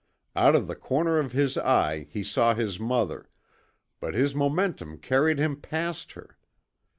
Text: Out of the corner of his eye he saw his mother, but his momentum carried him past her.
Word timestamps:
Out 0.35 0.55
of 0.55 0.65
the 0.65 0.73
corner 0.75 1.19
of 1.19 1.31
his 1.31 1.59
eye 1.59 2.07
he 2.09 2.23
saw 2.23 2.55
his 2.55 2.79
mother, 2.79 3.29
but 3.99 4.15
his 4.15 4.33
momentum 4.33 4.97
carried 4.97 5.37
him 5.37 5.55
past 5.61 6.13
her. 6.13 6.39